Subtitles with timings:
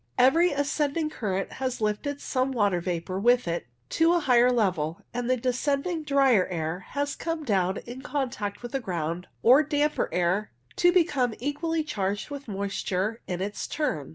[0.17, 5.01] Every ascend ing current has lifted some water vapour with it to a higher level,
[5.13, 10.09] and the descending drier air has come down in contact with the ground or damper
[10.11, 14.09] air to become equally charged with moisture in its turn.